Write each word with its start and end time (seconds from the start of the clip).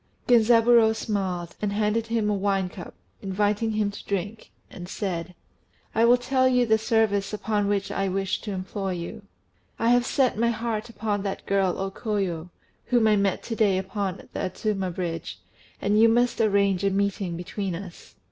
Genzaburô 0.27 0.95
smiled, 0.95 1.55
and 1.61 1.71
handed 1.73 2.07
him 2.07 2.27
a 2.27 2.33
wine 2.33 2.69
cup, 2.69 2.95
inviting 3.21 3.73
him 3.73 3.91
to 3.91 4.03
drink, 4.05 4.49
and 4.67 4.89
said 4.89 5.35
"I 5.93 6.05
will 6.05 6.17
tell 6.17 6.47
you 6.47 6.65
the 6.65 6.79
service 6.79 7.33
upon 7.33 7.67
which 7.67 7.91
I 7.91 8.07
wish 8.09 8.41
to 8.41 8.51
employ 8.51 8.93
you. 8.93 9.21
I 9.77 9.89
have 9.89 10.07
set 10.07 10.39
my 10.39 10.49
heart 10.49 10.89
upon 10.89 11.21
that 11.21 11.45
girl 11.45 11.77
O 11.77 11.91
Koyo, 11.91 12.49
whom 12.85 13.05
I 13.07 13.15
met 13.15 13.43
to 13.43 13.55
day 13.55 13.77
upon 13.77 14.27
the 14.33 14.39
Adzuma 14.39 14.89
Bridge, 14.89 15.39
and 15.79 15.99
you 16.01 16.09
must 16.09 16.41
arrange 16.41 16.83
a 16.83 16.89
meeting 16.89 17.37
between 17.37 17.75
us." 17.75 18.15